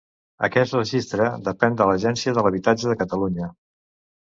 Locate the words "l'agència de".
1.91-2.47